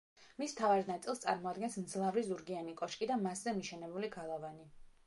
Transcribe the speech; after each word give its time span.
მის 0.43 0.53
მთავარ 0.55 0.87
ნაწილს 0.87 1.21
წარმოადგენს 1.25 1.77
მძლავრი 1.83 2.25
ზურგიანი 2.31 2.75
კოშკი 2.83 3.13
და 3.13 3.21
მასზე 3.27 3.59
მიშენებული 3.61 4.13
გალავანი. 4.21 4.69